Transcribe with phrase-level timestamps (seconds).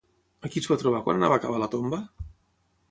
[0.47, 2.03] A qui es va trobar quan anava a cavar la tomba?